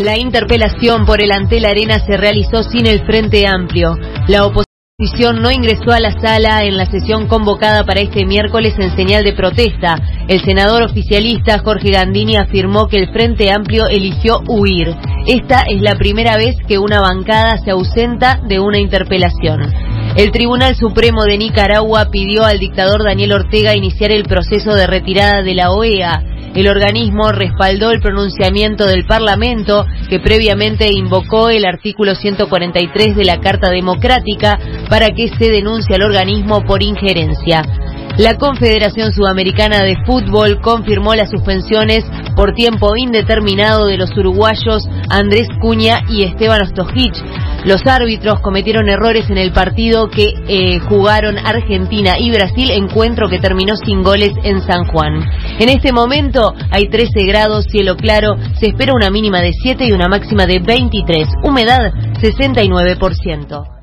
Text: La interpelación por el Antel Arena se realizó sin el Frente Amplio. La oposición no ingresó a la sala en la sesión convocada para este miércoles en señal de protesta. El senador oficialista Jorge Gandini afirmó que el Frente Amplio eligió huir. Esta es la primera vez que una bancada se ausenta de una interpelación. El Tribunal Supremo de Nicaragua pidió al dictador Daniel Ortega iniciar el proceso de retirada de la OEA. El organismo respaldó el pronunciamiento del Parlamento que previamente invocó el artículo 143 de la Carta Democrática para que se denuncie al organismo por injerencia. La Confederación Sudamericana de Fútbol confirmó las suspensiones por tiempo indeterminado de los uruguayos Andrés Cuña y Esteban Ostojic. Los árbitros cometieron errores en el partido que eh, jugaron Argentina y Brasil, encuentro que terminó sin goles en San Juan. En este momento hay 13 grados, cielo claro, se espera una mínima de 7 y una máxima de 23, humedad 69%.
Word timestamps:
La 0.00 0.16
interpelación 0.16 1.04
por 1.04 1.22
el 1.22 1.30
Antel 1.30 1.66
Arena 1.66 1.98
se 1.98 2.16
realizó 2.16 2.62
sin 2.62 2.86
el 2.86 3.04
Frente 3.04 3.46
Amplio. 3.46 3.98
La 4.28 4.46
oposición 4.46 5.42
no 5.42 5.50
ingresó 5.50 5.92
a 5.92 6.00
la 6.00 6.18
sala 6.22 6.64
en 6.64 6.78
la 6.78 6.86
sesión 6.86 7.26
convocada 7.28 7.84
para 7.84 8.00
este 8.00 8.24
miércoles 8.24 8.72
en 8.78 8.96
señal 8.96 9.24
de 9.24 9.34
protesta. 9.34 10.00
El 10.26 10.42
senador 10.42 10.84
oficialista 10.84 11.58
Jorge 11.58 11.90
Gandini 11.90 12.36
afirmó 12.36 12.88
que 12.88 12.96
el 12.96 13.12
Frente 13.12 13.52
Amplio 13.52 13.88
eligió 13.88 14.40
huir. 14.48 14.88
Esta 15.26 15.64
es 15.68 15.82
la 15.82 15.96
primera 15.96 16.38
vez 16.38 16.56
que 16.66 16.78
una 16.78 17.02
bancada 17.02 17.58
se 17.58 17.70
ausenta 17.70 18.40
de 18.48 18.58
una 18.58 18.78
interpelación. 18.78 19.70
El 20.16 20.32
Tribunal 20.32 20.76
Supremo 20.76 21.24
de 21.24 21.36
Nicaragua 21.36 22.08
pidió 22.10 22.46
al 22.46 22.58
dictador 22.58 23.04
Daniel 23.04 23.32
Ortega 23.32 23.76
iniciar 23.76 24.12
el 24.12 24.22
proceso 24.22 24.74
de 24.74 24.86
retirada 24.86 25.42
de 25.42 25.54
la 25.54 25.70
OEA. 25.72 26.22
El 26.54 26.66
organismo 26.66 27.30
respaldó 27.30 27.92
el 27.92 28.00
pronunciamiento 28.00 28.86
del 28.86 29.06
Parlamento 29.06 29.86
que 30.08 30.18
previamente 30.18 30.90
invocó 30.92 31.48
el 31.48 31.64
artículo 31.64 32.14
143 32.14 33.14
de 33.14 33.24
la 33.24 33.38
Carta 33.38 33.70
Democrática 33.70 34.58
para 34.88 35.10
que 35.10 35.28
se 35.28 35.48
denuncie 35.48 35.94
al 35.94 36.02
organismo 36.02 36.64
por 36.64 36.82
injerencia. 36.82 37.62
La 38.18 38.36
Confederación 38.36 39.12
Sudamericana 39.12 39.82
de 39.82 39.96
Fútbol 40.04 40.60
confirmó 40.60 41.14
las 41.14 41.30
suspensiones 41.30 42.04
por 42.34 42.52
tiempo 42.52 42.96
indeterminado 42.96 43.86
de 43.86 43.96
los 43.96 44.10
uruguayos 44.16 44.86
Andrés 45.08 45.48
Cuña 45.60 46.02
y 46.08 46.24
Esteban 46.24 46.62
Ostojic. 46.62 47.14
Los 47.64 47.86
árbitros 47.86 48.40
cometieron 48.40 48.88
errores 48.88 49.28
en 49.28 49.36
el 49.36 49.52
partido 49.52 50.08
que 50.08 50.32
eh, 50.48 50.78
jugaron 50.80 51.36
Argentina 51.38 52.18
y 52.18 52.30
Brasil, 52.30 52.70
encuentro 52.70 53.28
que 53.28 53.38
terminó 53.38 53.76
sin 53.76 54.02
goles 54.02 54.32
en 54.42 54.60
San 54.62 54.84
Juan. 54.86 55.22
En 55.58 55.68
este 55.68 55.92
momento 55.92 56.54
hay 56.70 56.88
13 56.88 57.24
grados, 57.26 57.66
cielo 57.70 57.96
claro, 57.96 58.36
se 58.58 58.68
espera 58.68 58.94
una 58.94 59.10
mínima 59.10 59.40
de 59.40 59.52
7 59.52 59.84
y 59.84 59.92
una 59.92 60.08
máxima 60.08 60.46
de 60.46 60.60
23, 60.60 61.28
humedad 61.44 61.92
69%. 62.20 63.76